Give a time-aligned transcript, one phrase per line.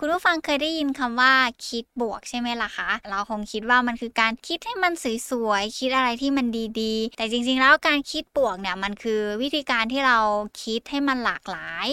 [0.00, 1.32] คุณผู้ฟังเคยได้ยินคำว่า
[1.68, 4.92] คิดบวกใช่ไหมล่ะคะ เราคงคิดว่ามันคือการคิดให้มัน
[5.30, 6.46] สวยๆ คิดอะไรที่มัน
[6.80, 10.18] ดีๆ แต่จริงๆ แล้วการคิดบวกเนี่ยมันคือวิธีการที่เรา
[10.64, 11.88] คิดให้มันหลากหลาย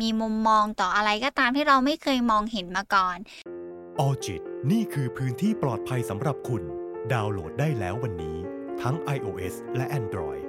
[0.00, 3.18] มีมุมมองต่ออะไรก็ตามที่เราไม่เคยมองเห็นมาก่อน
[4.00, 6.62] ออจิตนี่คือพื้นที่ปลอดภัยสำหรับคุณ
[7.12, 8.36] ดาวน์โหลดได้แล้ววันนี้
[8.82, 10.42] ทั้ง iOS และ Android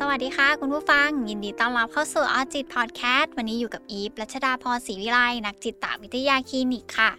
[0.00, 7.10] สวัสดีค่ะคุณผู้ฟัง ยินดีต้อนรับเข้าสู่ออจิตพอดแคสต์วันนี้อยู่กับอีฟรัชดาพรศรีวิไลนักจิตวิทยาคลินิกค่ะ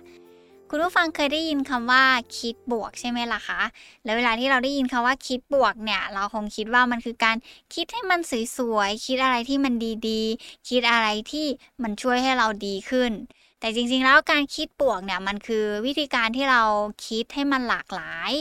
[0.69, 2.03] คุณผู้ฟังเคยได้ยินคำว่า
[2.37, 3.61] คิดบวกใช่ไหมล่ะคะ
[4.03, 7.37] แล้วเวลาที่เราได้ยินคำว่าคิดบวกเนี่ย เราคงคิดว่ามันคือการ
[7.75, 8.19] คิดให้มัน
[8.57, 9.73] สวยๆคิดอะไรที่มัน
[10.09, 11.45] ดีๆ คิดอะไรที่
[11.83, 13.11] มันช่วยให้เราดีขึ้น
[13.59, 16.61] แต่จริงๆแล้วการคิดบวกเนี่ยมันคือวิธีการที่เรา
[17.07, 18.31] คิดให้มันหลากหลาย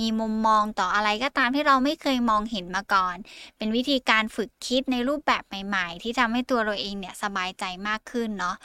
[0.00, 3.16] มีมุมมองต่ออะไรก็ตามที่เราไม่เคยมองเห็นมาก่อน
[3.56, 8.56] เป็นวิธีการฝึกคิดในรูปแบบใหม่ ๆ ที่ทำให้ตัวเราเองเนี่ยสบายใจมากขึ้นเนาะ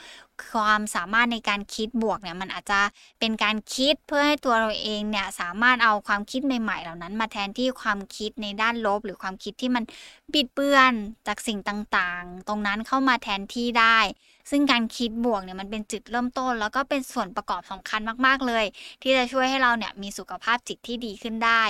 [0.52, 2.80] ความสามารถในการคิดบวกเนี่ยมันอาจจะ
[3.20, 9.84] เป็นการคิดเพื่อให้ตัวเราเองเนี่ยสามารถเอาความคิดใหม่ ๆ เหล่านั้น มาแทนที่ความคิดในด้านลบ หรือความคิดที่มัน
[10.32, 10.92] บิดเบือน
[11.26, 13.98] จากสิ่งต่างๆ ตรงนั้นเข้ามาแทนที่ได้
[14.50, 18.64] ซึ่งการคิดบวกเนี่ยมันเป็นจุดเริ่มต้น แล้วก็เป็นส่วนประกอบสำคัญมากๆเลย
[19.02, 21.62] ที่จะช่วยให้เราเนี่ยมีสุขภาพจิตที่ดีขึ้นได้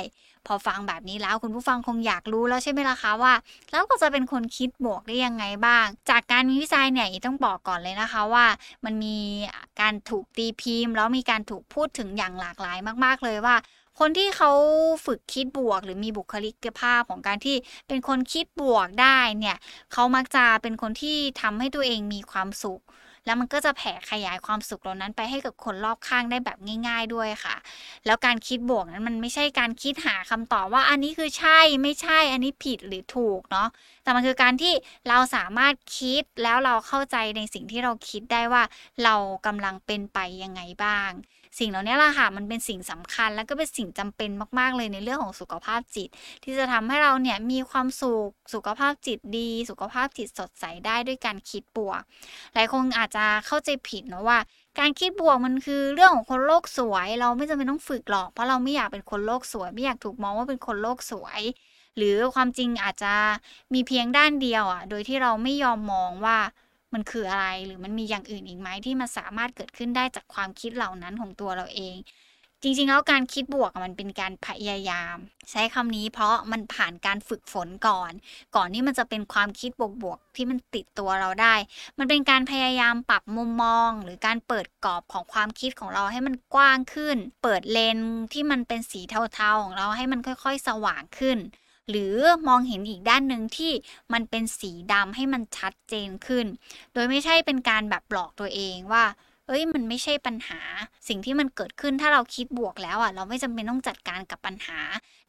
[0.46, 3.32] พอฟังแบบนี้แล้วคุณผู้ฟังคงอยากรู้แล้วใช่ไหมล่ะคะว่า
[3.70, 8.46] แล้วก็จะเป็นคนคิดบวกได้ยังไงบ้าง จากการวิจัยเนี่ยต้องบอกก่อนเลยนะคะว่า
[8.84, 9.18] มันมี
[9.80, 13.56] การถูกตีพิมพ์ แล้วมีการถูกพูดถึงอย่างหลากหลายมาก ๆเลยว่า
[14.00, 14.50] คนที่เขา
[15.06, 17.56] ฝึกคิดบวก หรือมีบุคลิกภาพของการที่
[17.88, 19.56] เป็นคนคิดบวกได้เนี่ย
[19.92, 22.80] เขามักจะเป็นคนที่ทำให้ตัวเองมีความสุข
[23.26, 27.56] แล้วมันก็จะแผ่ขยายความสุขเหล่านั้นไปให้กับคนรอบข้างได้แบบง่าย ๆด้วยค่ะ
[28.06, 33.68] แล้วการคิดบวกนั้นมันไม่ใช่การคิดหาคำตอบว่าอันนี้คือใช่ไม่ใช่อันนี้ผิดหรือถูกเนาะ
[34.02, 34.72] แต่มันคือการที่
[35.08, 38.62] เราสามารถคิดแล้วเราเข้าใจในสิ่งที่เราคิดได้ว่า
[39.04, 39.14] เรา
[39.46, 41.10] กำลังเป็นไปยังไงบ้าง
[41.58, 46.08] สิ่งเหล่านี้แหละค่ะมันเป็นสิ่งสำคัญ แล้วก็เป็นสิ่งจำเป็นมากๆเลยในเรื่องของสุขภาพจิต
[46.44, 52.00] ที่จะทำให้เราเนี่ยมีความสุขสุขภาพจิตดี สุขภาพจิตสดใสได้ด้วยการคิดบวก
[52.54, 54.38] หลายคนอาจจะเข้าใจผิดนะว่า
[54.78, 61.40] การคิดบวกมันคือเรื่องของคนโลกสวย เราไม่จำเป็นต้องฝึกหรอก เพราะเราไม่อยากเป็นคนโลกสวย ไม่อยากถูกมองว่าเป็นคนโลกสวย
[61.96, 63.14] หรือความจริงอาจจะ
[63.74, 66.38] มีเพียงด้านเดียวอะ โดยที่เราไม่ยอมมองว่า
[66.94, 71.96] มันคืออะไรหรือมันมีอย่างอื่นอีกไหมที่มันสามารถเกิดขึ้นได้จากความคิดเหล่านั้นของตัวเราเอง
[72.62, 75.16] จริง ๆ แล้วการคิดบวกมันเป็นการพยายาม
[75.50, 78.12] ใช้คำนี้เพราะมันผ่านการฝึกฝนก่อน
[78.56, 79.70] ก่อนที่มันจะเป็นความคิด
[80.02, 81.54] บวกๆที่มันติดตัวเราได้
[81.98, 87.98] มันเป็นการพยายามปรับมุมมอง หรือการเปิดกรอบของความคิดของเราให้มันกว้างขึ้น เปิดเลน
[88.32, 89.00] ที่มันเป็นสี
[89.34, 91.38] เทาๆของเราให้มันค่อย ๆ สว่างขึ้น
[91.88, 92.16] หรือ
[92.48, 93.72] มองเห็นอีกด้านหนึ่งที่
[94.12, 96.46] มันเป็นสีดำให้มันชัดเจนขึ้น
[96.92, 99.04] โดยไม่ใช่เป็นการแบบหลอกตัวเองว่า
[99.46, 100.60] เอ้ยมันไม่ใช่ปัญหา
[101.08, 104.80] สิ่งที่มันเกิดขึ้นถ้าเราคิดบวกแล้วอะ เราไม่จำเป็นต้องจัดการกับปัญหา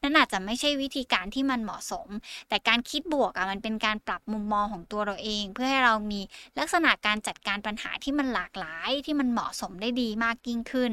[0.01, 2.07] นั่นอาจจะไม่ใช่วิธีการที่มันเหมาะสม
[2.49, 6.21] แต่การคิดบวกอะมันเป็นการปรับมุมมองของตัวเราเอง เพื่อให้เรามี
[6.59, 10.91] ลักษณะการจัดการปัญหาที่มันหลากหลายที่มันเหมาะสมได้ดีมากยิ่งขึ้น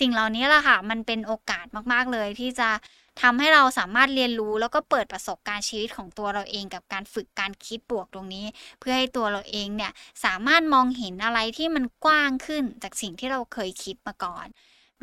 [0.00, 2.68] สิ่งเหล่านี้แหละค่ะมันเป็นโอกาสมากๆเลยที่จะ
[3.20, 8.46] ทำให้เราสามารถเรียนรู้แล้วก็เปิดประสบการณ์ชีวิตของตัวเราเองกับการฝึกการคิดบวกตรงนี้
[8.80, 9.92] เพื่อให้ตัวเราเองเนี่ย
[10.24, 14.46] สามารถมองเห็นอะไรที่มันกว้างขึ้นจากสิ่งที่เราเคยคิดมาก่อน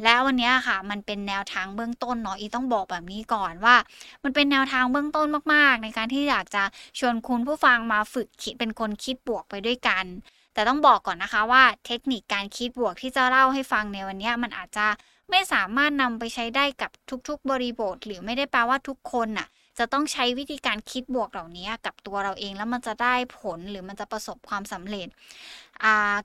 [0.03, 3.75] แล้ววันนี้ค่ะ มันเป็นแนวทางเบื้องต้นเนาะอีต้องบอกแบบนี้ก่อนว่า
[4.23, 6.63] มันเป็นแนวทางเบื้องต้นมากๆ ในการที่อยากจะ
[6.99, 10.05] ชวนคุณผู้ฟังมาฝึกคิดเป็นคนคิดบวกไปด้วยกัน
[10.53, 14.87] แต่ต้องบอกก่อนนะคะว่าเทคนิคการคิดบวกที่จะเล่าให้ฟังในวันนี้มันอาจจะ
[15.31, 16.91] ไม่สามารถนำไปใช้ได้กับ
[17.27, 25.07] ทุกๆ บริบท หรือไม่ได้แปลว่าทุกคนน่ะ จะต้องใช้วิธีการคิดบวกเหล่านี้กับตัวเราเองแล้วมันจะได้ผลหรือมันจะประสบความสำเร็จ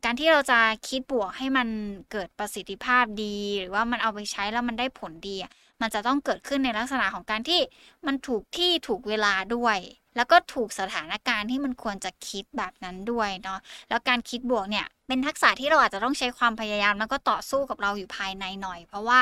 [0.05, 0.59] การที่เราจะ
[0.89, 1.69] คิดบวกให้มัน
[2.13, 5.37] เกิดประสิทธิภาพดี หรือว่ามันเอาไปใช้แล้วมันได้ผลดี
[5.83, 7.61] มันจะต้องเกิดขึ้นในลักษณะของการที่
[8.07, 9.79] มันถูกที่ถูกเวลาด้วย
[10.17, 19.21] แล้วก็ถูกสถานการณ์ที่มันควรจะคิดแบบนั้นด้วยเนาะแล้วการคิดบวกเนี่ยเป็นทักษะที่เราอาจจะต้องใช้ความพยายามแล้วก็ต่อสู้กับเราอยู่ภายในหน่อย เพราะว่า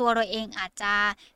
[0.00, 0.92] ตัวเราเองอาจจะ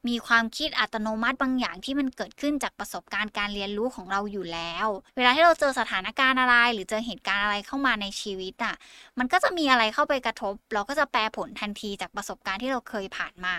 [0.08, 4.86] มีความคิดอัตโนมัติบางอย่างที่มันเกิดขึ้นจากประสบการณ์การเรียนรู้ของเราอยู่แล้ว
[5.16, 8.74] เวลาที่เราเจอสถานการณ์อะไร หรือเจอเหตุการณ์อะไรเข้ามาในชีวิตอะ
[9.18, 13.54] มันก็จะมีอะไรเข้าไปกระทบ เราก็จะแปลผลทันทีจากประสบการณ์ที่เราเคยผ่านมา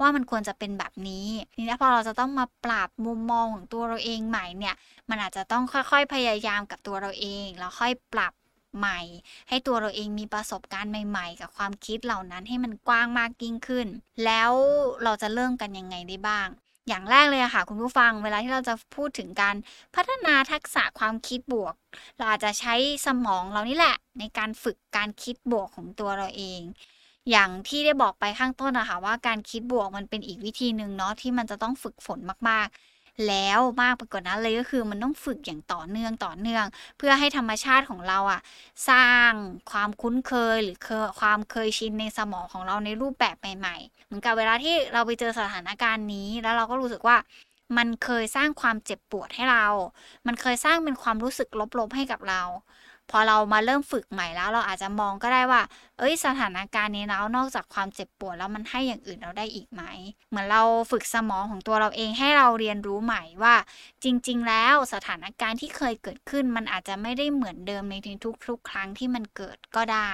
[0.00, 4.74] ว่ามันควรจะเป็นแบบนี้ทีนี้พอเราจะต้องมาปรับมุมมองของตัวเราเองใหม่เนี่ย
[5.10, 8.32] มันอาจจะต้องค่อยๆพยายามกับตัวเราเองแล้วค่อยปรับ
[8.78, 9.00] ใหม่
[9.48, 13.86] ให้ตัวเราเองมีประสบการณ์ใหม่ ๆ กับความคิดเหล่านั้นให้มันกว้างมากยิ่งขึ้น
[14.24, 14.52] แล้ว
[15.04, 16.48] เราจะเริ่มกันยังไงได้บ้าง
[16.88, 19.56] อย่างแรกเลยอะค่ะ คุณผู้ฟัง เวลาที่เราจะพูดถึงการ
[19.94, 21.74] พัฒนาทักษะความคิดบวก
[22.16, 22.74] เราอาจจะใช้
[23.06, 26.60] สมองเรานี่แหละ ในการฝึกการคิดบวกของตัวเราเอง
[27.30, 32.18] อย่างที่ได้บอกไปข้างต้นอะค่ะว่าการคิดบวกมันเป็นอีกวิธีหนึ่งเนาะที่มันจะต้องฝึกฝน
[32.48, 32.95] มากๆ
[33.28, 36.64] แล้วมากไปกว่านั้นเลยก็คือมันต้องฝึกอย่างต่อเนื่องต่อเนื่อง
[36.98, 38.40] เพื่อให้ธรรมชาติของเราอะ
[38.90, 39.30] สร้าง
[39.70, 40.76] ความคุ้นเคยหรือ
[41.20, 47.16] ความเคยชินในสมองของเราในรูปแบบใหม่ๆเหมือนกับเวลาที่เราไปเจอสถานการณ์นี้ แล้วเราก็รู้สึกว่า
[47.76, 49.66] มันเคยสร้างความเจ็บปวดให้เรา
[50.26, 51.48] มันเคยสร้างเป็นความรู้สึก
[51.78, 52.42] ลบๆให้กับเรา
[53.10, 55.62] พอเรามาเริ่มฝึกใหม่แล้ว เราอาจจะมองก็ได้ว่า
[55.98, 59.82] เอ้ยสถานการณ์นี้แล้วนอกจากความเจ็บปวดแล้วมันให้อย่างอื่นเราได้อีกไหม
[60.30, 63.54] เหมือนเราฝึกสมองของตัวเราเองให้เราเรียนรู้ใหม่ว่า
[64.04, 67.94] จริง ๆ แล้วสถานการณ์ที่เคยเกิดขึ้น มันอาจจะไม่ได้เหมือนเดิมใน
[68.46, 70.12] ทุกๆ ครั้งที่มันเกิดก็ได้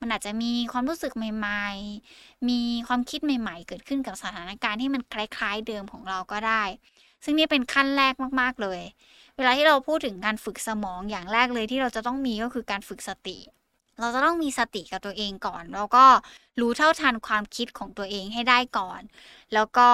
[0.00, 1.66] มันอาจจะมีความรู้สึกใหม่
[2.08, 6.62] ๆ มีความคิดใหม่ ๆ เกิดขึ้นกับสถานการณ์ที่มันคล้าย ๆ เดิมของเราก็ได้
[7.24, 8.80] ซึ่งนี่เป็นขั้นแรกมาก ๆ เลย
[9.36, 13.38] เวลาที่เราพูดถึงการฝึกสมองอย่างแรกเลยที่เราจะต้องมีก็คือการฝึกสติ
[14.00, 16.04] เราจะต้องมีสติกับตัวเองก่อน แล้วก็
[16.60, 19.00] รู้เท่าทันความคิดของตัวเองให้ได้ก่อน
[19.54, 19.88] แล้วก็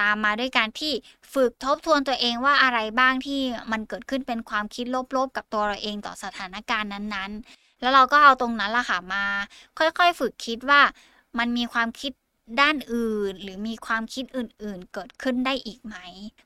[0.00, 0.92] ตามมาด้วยการที่
[1.34, 3.40] ฝึกทบทวนตัวเองว่าอะไรบ้างที่
[3.72, 4.86] มันเกิดขึ้นเป็นความคิด
[5.16, 9.24] ลบๆกับตัวเราเองต่อสถานการณ์นั้นๆ แล้วเราก็เอาตรงนั้นล่ะค่ะมา
[9.78, 10.80] ค่อยๆ ฝึกคิดว่า
[11.38, 12.12] มันมีความคิด
[12.60, 15.96] ด้านอื่นหรือมีความคิดอื่นๆ เกิดขึ้นได้อีกไหม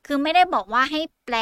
[0.07, 1.37] คือไม่ได้บอกว่าให้แปล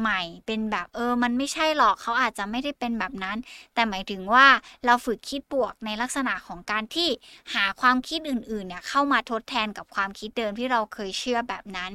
[0.00, 3.36] ใหม่เป็นแบบเออ มันไม่ใช่หรอกเขาอาจจะไม่ได้เป็นแบบนั้น
[3.74, 4.46] แต่หมายถึงว่า
[4.86, 7.08] เราฝึกคิดบวกในลักษณะของการที่
[7.54, 11.92] หาความคิดอื่นๆเนี่ยเข้ามาทดแทนกับความคิดเดิมที่เราเคยเชื่อแบบนั้น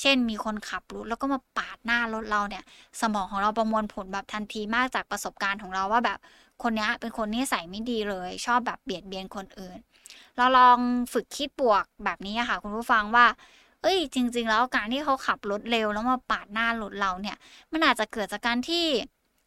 [0.00, 2.64] เช่นมีคนขับรถแล้วก็มาปาดหน้ารถเราเนี่ย
[3.00, 6.18] สมองของเราประมวลผลแบบทันทีมากจากประสบการณ์ของเราว่าแบบ
[6.62, 9.78] คนนี้เป็นคนนิสัยไม่ดีเลย ชอบแบบเบียดเบียนคนอื่น
[10.36, 10.78] เราลอง
[11.12, 13.26] ฝึกคิดบวกแบบนี้ค่ะ คุณผู้ฟังว่า
[13.84, 17.36] เอ้ย จริง ๆ แล้วการที่เขาขับรถเร็วแล้วมาปาดหน้ารถเราเนี่ย
[17.72, 18.86] มันอาจจะเกิดจากการที่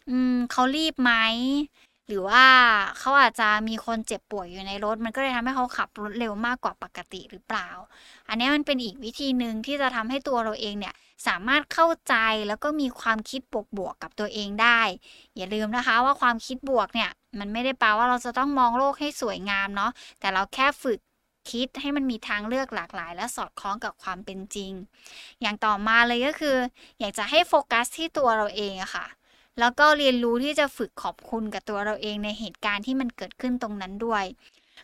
[0.10, 1.12] อืมเขารีบไหม
[2.08, 2.44] หรือว่า
[3.00, 7.70] เขาอาจจะมีคนเจ็บป่วยอยู่ในรถ มันก็เลยทำให้เขาขับรถเร็วมากกว่าปกติหรือเปล่า
[8.30, 10.94] อันนี้มันเป็นอีกวิธีหนึ่งที่จะทำให้ตัวเราเองเนี่ย
[11.28, 12.16] สามารถเข้าใจ
[12.48, 13.42] แล้วก็มีความคิด
[13.78, 14.82] บวกๆกับตัวเองได้
[15.36, 21.00] อย่าลืมนะคะว่าความคิดบวกเนี่ย มันไม่ได้แปลว่าเราจะต้องมองโลกให้สวยงามเนาะแต่เราแค่ฝึก
[21.52, 24.72] คิดให้มันมีทางเลือกหลากหลาย และสอดคล้องกับความเป็นจริง
[25.42, 26.58] อย่างต่อมาเลยก็คือ
[27.00, 29.06] อยากจะให้โฟกัสที่ตัวเราเองอะค่ะ
[29.60, 34.26] แล้วก็เรียนรู้ที่จะฝึกขอบคุณกับตัวเราเองในเหตุการณ์ที่มันเกิดขึ้นตรงนั้นด้วย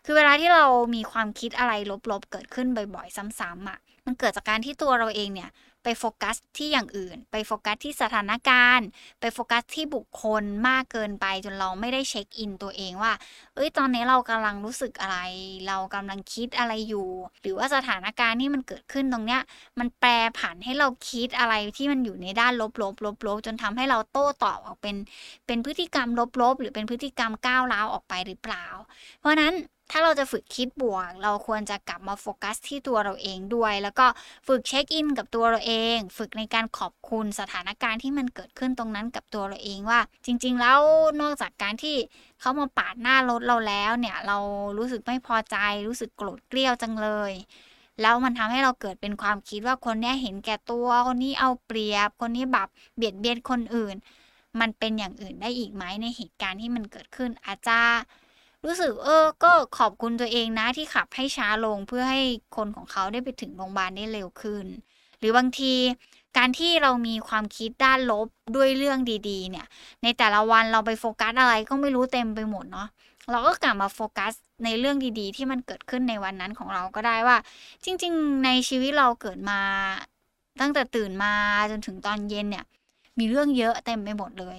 [0.05, 0.65] คือเวลาที่เรา
[0.95, 1.73] มีความคิดอะไร
[2.11, 5.49] ลบๆเกิดขึ้นบ่อยๆ ซ้ำๆอะมันเกิดจากการที่ตัวเราเองเนี่ย
[5.83, 8.87] ไปโฟกัสที่อย่างอื่น ไปโฟกัสที่สถานการณ์
[9.19, 13.13] ไปโฟกัสที่บุคคลมากเกินไปจนเราไม่ได้เช็คอินตัวเองว่า
[13.55, 15.17] เอ้ยตอนนี้เรากำลังรู้สึกอะไร
[15.67, 17.07] เรากำลังคิดอะไรอยู่
[17.41, 19.41] หรือว่าสถานการณ์ที่มันเกิดขึ้นตรงเนี้ย
[19.79, 20.09] มันแปร
[20.39, 24.95] ผันให้เราคิดอะไรที่มันอยู่ในด้านลบๆลบๆจนทำให้เราโต้ตอบออกเป็น
[25.47, 26.07] เป็นพฤติกรรม
[26.41, 28.65] ลบๆหรือเป็นพฤติกรรมก้าวร้าวออกไปหรือเปล่า
[29.19, 29.53] เพราะนั้น
[29.91, 34.05] ถ้าเราจะฝึกคิดบวก เราควรจะกลับมาโฟกัสที่ตัวเราเองด้วย แล้วก็
[34.47, 40.79] ฝึกเช็คอินกับตัวเราเอง ฝึกในการขอบคุณสถานการณ์ที่มันเกิดขึ้นตรงนั้นกับตัวเราเองว่า จริง ๆ แล้ว
[41.21, 41.95] นอกจากการที่
[42.39, 44.37] เขามาปาดหน้ารถเราแล้วเนี่ยเรา
[44.77, 45.57] รู้สึกไม่พอใจ
[45.87, 47.33] รู้สึกโกรธเกลี้ยวจังเลย
[48.01, 53.95] แล้วมันทำให้เราเกิดเป็นความคิดว่าคนนี้เห็นแก่ตัวคนนี้เอาเปรียบ คนนี้แบบเบียดเบียนคนอื่น
[54.59, 57.79] มันเป็นอย่างอื่นได้อีกไหมในเหตุการณ์ที่มันเกิดขึ้นอาจจะ
[58.65, 62.21] รู้สึกเออ ก็ขอบคุณตัวเองนะที่ขับให้ช้าลงเพื่อให้
[62.55, 64.65] คนของเขาได้ไปถึงโรงพยาบาลได้เร็วขึ้น
[65.19, 65.73] หรือบางที
[66.37, 69.65] การที่เรามีความคิดด้านลบด้วยเรื่องดีๆ เนี่ย
[70.03, 72.87] ในแต่ละวันเราไปโฟกัสอะไรก็ไม่รู้เต็มไปหมดเนาะ
[73.31, 77.37] เราก็กลับมาโฟกัสในเรื่องดีๆ ที่มันเกิดขึ้นในวันนั้นของเราก็ได้ว่า
[77.85, 79.59] จริง ๆ ในชีวิตเราเกิดมา
[80.61, 81.33] ตั้งแต่ตื่นมา
[81.71, 82.65] จนถึงตอนเย็นเนี่ย
[83.19, 84.57] มีเรื่องเยอะเต็มไปหมดเลย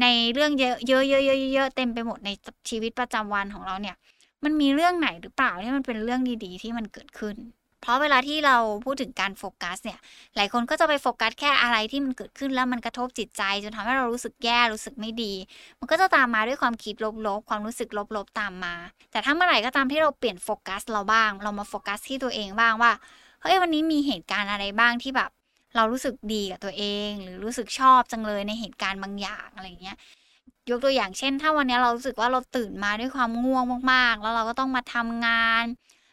[0.00, 1.22] ในเรื่องเยอะเยอะเยอะ
[1.54, 2.30] เยอะเต็มไปหมดใน
[2.68, 3.96] ชีวิตประจำวันของเราเนี่ย
[4.44, 7.36] มันมีเรื่องไหนหรือเปล่าที่มันเป็นเรื่องดีๆ ที่มันเกิดขึ้น
[7.82, 9.98] เพราะเวลาที่เราพูดถึงการโฟกัสเนี่ย
[10.36, 15.32] หลายคนก็จะไปโฟกัสแค่อะไรที่มันเกิดขึ้นแล้วมันกระทบจิตใจจนทำให้เรารู้สึกแย่รู้สึกไม่ดี
[15.78, 16.94] มันก็จะตามมาด้วยความคิด
[17.26, 18.74] ลบๆ ความรู้สึกลบๆตามมา
[19.10, 22.92] แต่ถ้าเมื่อไหร่ก็ตามที่เราเปลี่ยนโฟกัสเราบ้าง เรามาโฟกัสที่ตัวเองบ้างว่า
[23.42, 25.30] เฮ้ยวันนี้มีเหตุการณ์อะไรบ้างที่แบบ
[25.76, 29.96] เรารู้สึกดีกับตัวเอง หรือรู้สึกชอบจังเลยในเหตุการณ์บางอย่างอะไรเงี้ย
[30.70, 35.64] ยกตัวอย่างเช่น ถ้าวันนี้เรารู้สึกว่าเราตื่นมาด้วยความง่วงมากๆ แล้วเราก็ต้องมาทำงาน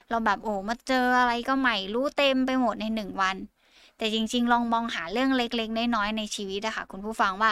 [0.10, 3.38] เราแบบโอ้มาเจออะไรก็ใหม่รู้เต็มไปหมดในหนึ่งวัน
[3.98, 7.52] แต่จริง ๆ ลองมองหาเรื่องเล็กๆน้อยๆในชีวิตอะค่ะคุณผู้ฟังว่า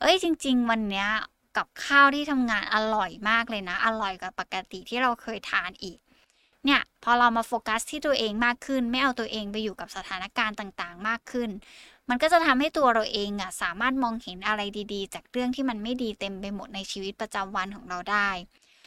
[0.00, 1.08] เอ้ยจริง ๆ วันเนี้ย
[1.56, 5.98] กับข้าวที่ทำงานอร่อยมากเลยนะ อร่อยกว่าปกติที่เราเคยทานอีก
[7.08, 11.50] พอเรามาโฟกัสที่ตัวเองมากขึ้น ไม่เอาตัวเองไปอยู่กับสถานการณ์ต่างๆ มากขึ้น
[12.08, 14.60] มันก็จะทำให้ตัวเราเองอะสามารถมองเห็นอะไร
[14.92, 18.28] ดีๆ จากเรื่องที่มันไม่ดีเต็มไปหมดในชีวิตประจำวันของเราได้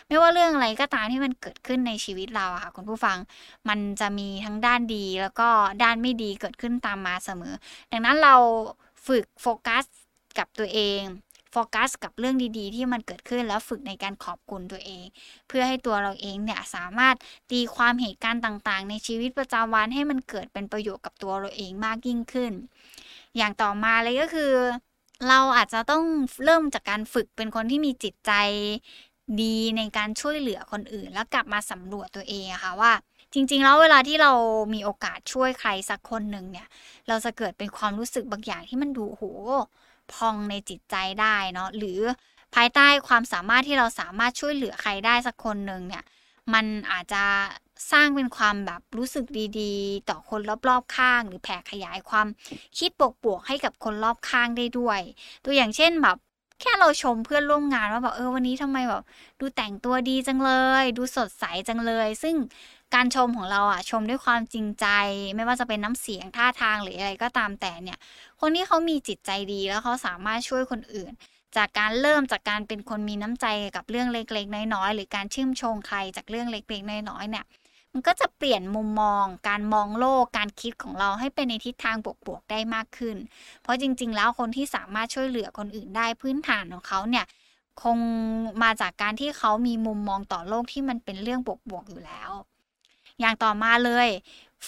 [0.08, 3.18] ไม่ว่าเรื่องอะไรก็ตามที่มันเกิดขึ้นในชีวิตเราค่ะคุณผู้ฟัง
[3.70, 5.50] มันจะมีทั้งด้านดีแล้วก็
[5.84, 7.54] ด้านไม่ดีเกิดขึ้นตามมาเสมอ
[7.92, 8.36] ดังนั้นเรา
[9.08, 9.84] ฝึกโฟกัส
[10.38, 11.02] กับตัวเอง
[11.52, 15.06] โฟกัสกับเรื่องดีๆ ที่มันเกิดขึ้นแล้วฝึกในการขอบคุณตัวเอง
[15.48, 17.16] เพื่อให้ตัวเราเองเนี่ยสามารถ
[17.52, 22.54] ตีความเหตุการณ์ต่างๆ ในชีวิตประจำวันให้มันเกิดเป็นประโยชน์กับตัวเราเองมากยิ่งขึ้น
[23.38, 24.54] อย่างต่อมาเลยก็คือ
[25.28, 26.04] เราอาจจะต้อง
[26.46, 28.32] เริ่มจากการฝึกเป็นคนที่มีจิตใจ
[29.42, 32.92] ดีในการช่วยเหลือคนอื่น แล้วกลับมาสำรวจตัวเองอะค่ะว่า
[33.34, 34.32] จริงๆ แล้วเวลาที่เรา
[34.74, 36.68] มีโอกาสช่วยใครสักคนหนึ่งเนี่ย
[37.08, 39.24] เราจะเกิดเป็นความรู้สึกบางอย่างที่มันดูโห
[40.14, 42.00] พองในจิตใจได้เนาะหรือ
[42.56, 46.04] ภายใต้ความสามารถที่เราสามารถช่วยเหลือใครได้สักคนหนึ่งเนี่ย
[46.54, 47.24] มันอาจจะ
[47.92, 49.26] สร้างเป็นความแบบรู้สึก
[49.60, 52.28] ดีๆ ต่อคนรอบๆข้าง หรือแผ่ขยายความ
[52.78, 52.90] คิด
[53.24, 55.00] บวกๆให้กับคนรอบข้างได้ด้วย
[55.46, 56.18] ตัวอย่างเช่นแบบ
[56.62, 59.04] แค่เราชมเพื่อนร่วมงานว่าแบบเออวันนี้ทำไมแบบ
[59.40, 60.52] ดูแต่งตัวดีจังเล
[60.82, 62.36] ย ดูสดใสจังเลย ซึ่ง
[62.96, 64.86] การชมของเราอะชมด้วยความจริงใจ
[65.36, 67.98] ไม่ว่าจะเป็นน้ำเสียงท่าทางหรืออะไรก็ตามแต่เนี่ย
[68.40, 71.12] คนที่เขามีจิตใจดีแล้วเขาสามารถช่วยคนอื่น
[71.58, 77.46] จากการเริ่มจากการเป็นคนมีน้ำใจกับเรื่องเล็กๆ น้อยๆหรือการชื่นชมใครจากเรื่องเล็กๆ น้อยๆเนี่ย
[77.94, 83.18] มันก็จะเปลี่ยนมุมมอง การมองโลก การคิดของเราให้เป็นในทิศทางบวกๆได้มากขึ้น
[83.62, 87.26] เพราะจริง ๆ แล้วคนที่สามารถช่วยเหลือคนอื่นได้พื้นฐานของเขาเนี่ย
[87.84, 87.98] คง
[88.64, 92.32] มาจากการที่เขามีมุมมองต่อโลกที่มันเป็นเรื่องบวกๆอยู่แล้ว
[93.20, 94.08] อย่างต่อมาเลย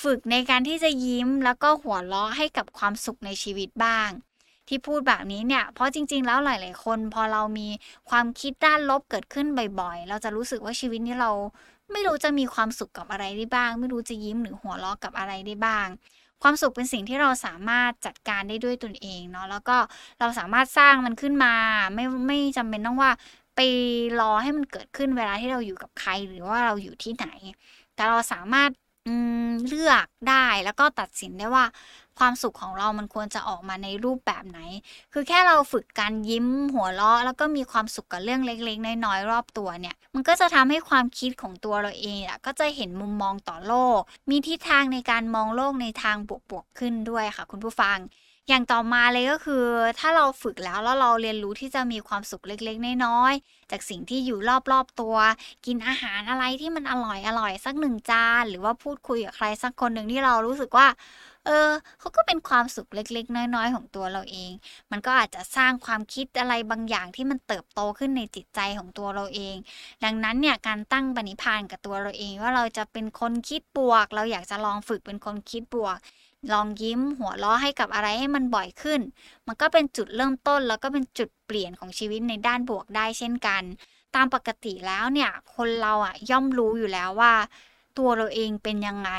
[0.01, 4.10] ฝึกในการที่จะยิ้มแล้วก็หัวเราะให้กับความสุขในชีวิตบ้าง
[4.68, 7.68] ที่พูดแบบนี้เนี่ย เพราะจริง ๆ แล้วหลาย ๆ คน พอเรามี
[8.10, 9.48] ความคิดด้านลบเกิดขึ้น
[9.80, 11.32] บ่อย ๆ เราจะรู้สึกว่าชีวิตนี้เรา
[11.93, 15.88] ไม่รู้จะมีความสุขกับอะไรได้บ้าง ไม่รู้จะยิ้มหรือหัวเราะกับอะไรได้บ้าง
[16.41, 19.77] ความสุขเป็นสิ่งที่เราสามารถจัดการได้ด้วยตนเองเนาะแล้วก็
[20.19, 21.53] เราสามารถสร้างมันขึ้นมา
[21.95, 23.12] ไม่ไม่จำเป็นต้องว่า
[23.55, 23.60] ไป
[24.19, 27.27] รอให้มันเกิดขึ้นเวลาที่เราอยู่กับใครหรือว่าเราอยู่ที่ไหน
[27.95, 28.69] แต่เราสามารถ
[29.67, 31.65] เลือกได้แล้วก็ตัดสินได้ว่า
[32.22, 34.60] ความสุขของเรามันควรจะออกมาในรูปแบบไหน
[35.13, 44.00] คือแค่เราฝึกการยิ้มหัวเราะ แล้วก็มีความสุขกับเรื่องเล็กๆ น้อยๆ รอบตัวเนี่ย มันก็จะทำให้ความคิดของตัวเราเองอะก็จะเห็นมุมมองต่อโลก
[44.30, 46.18] มีทิศทางในการมองโลกในทาง
[46.50, 47.98] บวกๆขึ้นด้วยค่ะ คุณผู้ฟัง
[48.50, 49.66] อย่างต่อมาเลยก็คือ
[50.00, 54.38] ถ้าเราฝึกแล้วแล้วเราเรียนรู้ที่จะมีความสุขเล็กๆ น้อยๆ จากสิ่งที่อยู่
[54.72, 55.16] รอบๆตัว
[55.66, 60.88] กินอาหารอะไรที่มันอร่อยอร่อยสักหนึ่งจาน หรือว่าพูดคุยกับใครสักคนหนึ่งที่เรารู้สึกว่า
[61.45, 64.51] เออเขาก็เป็นความสุขเล็กๆ น้อยๆ ของตัวเราเอง
[64.91, 69.55] มันก็อาจจะสร้างความคิดอะไรบางอย่างที่มันเติบโตขึ้นในจิตใจของตัวเราเอง
[70.03, 75.98] ดังนั้นเนี่ยการตั้งปณิพานกับตัวเราเองว่าเราจะเป็นคนคิดบวก เราอยากจะลองฝึกเป็นคนคิดบวก
[76.53, 79.01] ลองยิ้มหัวเราะให้กับอะไรให้มันบ่อยขึ้น
[79.48, 83.63] มันก็เป็นจุดเริ่มต้นแล้วก็เป็นจุดเปลี่ยนของชีวิตในด้านบวกได้เช่นกัน
[84.15, 87.33] ตามปกติแล้วเนี่ย คนเราอะย่อมรู้อยู่แล้วว่า
[88.00, 89.12] ตัวเราเองเป็นยังไง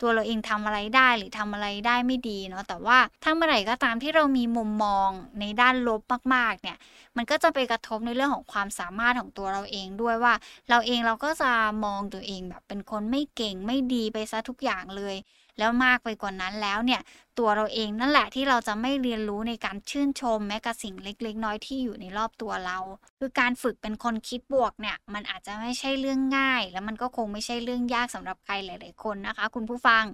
[0.00, 5.08] ตัวเราเองทำอะไรได้หรือทำอะไรได้ไม่ดีเนาะแต่ว่าถ้าเมื่อไหร่ก็ตามที่เรามีมุมมอง
[5.40, 6.02] ในด้านลบ
[6.34, 6.76] มากๆเนี่ย
[7.16, 10.34] มันก็จะไปกระทบในเรื่องของความสามารถของตัวเราเองด้วยว่า
[10.70, 11.50] เราเองเราก็จะ
[11.84, 15.16] มองตัวเองแบบเป็นคนไม่เก่งไม่ดีไปซะทุกอย่างเลย
[15.58, 17.00] แล้วมากไปกว่านั้นแล้วเนี่ย
[17.38, 22.78] ตัวเราเองนั่นแหละที่เราจะไม่เรียนรู้ในการชื่นชม แม้กระสิ่งเล็กๆ น้อยที่อยู่ในรอบตัวเรา
[23.18, 30.04] คือการฝึกเป็นคนคิดบวกเนี่ย มันอาจจะไม่ใช่เรื่องง่าย แล้วมันก็คงไม่ใช่เรื่องยากสำหรับใครหลายๆคนนะคะ คุณผู้ฟัง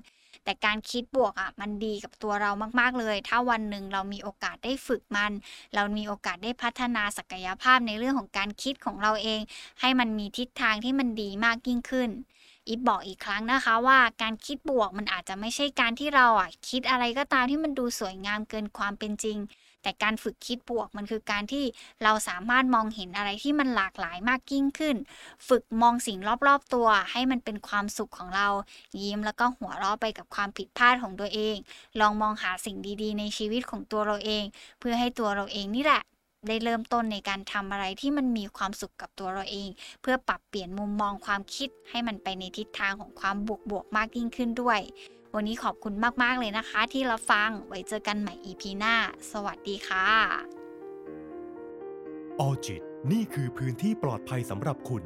[0.44, 5.32] แต่การคิดบวกอะมันดีกับตัวเรามากๆเลย ถ้าวันหนึ่งเรามีโอกาสได้ฝึกมัน
[5.74, 9.40] เรามีโอกาสได้พัฒนาศักยภาพในเรื่องของการคิดของเราเอง
[9.80, 12.10] ให้มันมีทิศทางที่มันดีมากยิ่งขึ้น
[12.68, 19.38] อีฟบอกอีกครั้งนะคะว่าการคิดบวกมันอาจจะไม่ใช่การที่เราอะคิดอะไรก็ตามที่มันดูสวยงามเกินความเป็นจริง
[19.82, 21.64] แต่การฝึกคิดบวกมันคือการที่
[22.02, 24.96] เราสามารถมองเห็นอะไรที่มันหลากหลายมากยิ่งขึ้น
[25.48, 28.48] ฝึกมองสิ่งรอบๆตัว ให้มันเป็นความสุขของเรา
[29.00, 31.56] ยิ้มแล้วก็หัวเราะไปกับความผิดพลาดของตัวเอง
[32.00, 34.44] ลองมองหาสิ่งดีๆ ในชีวิตของตัวเราเอง
[34.78, 36.02] เพื่อให้ตัวเราเองนี่แหละ
[36.48, 39.68] ได้เริ่มต้นในการทำอะไรที่มันมีความสุขกับตัวเราเอง
[40.02, 43.36] เพื่อปรับเปลี่ยนมุมมองความคิดให้มันไปในทิศทางของความ
[43.70, 44.80] บวกๆมากยิ่งขึ้นด้วย
[45.34, 48.94] วันนี้ขอบคุณมาก ๆ เลยนะคะ ที่รับฟังไว้เจอกันใหม่ EP หน้า
[49.32, 50.06] สวัสดีค่ะ
[52.40, 52.82] ออจิต
[53.12, 55.04] นี่คือพื้นที่ปลอดภัยสำหรับคุณ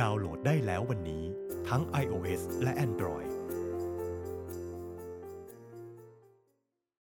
[0.00, 1.24] ดาวน์โหลดได้แล้ววันนี้
[1.68, 3.30] ทั้ง iOS และ Android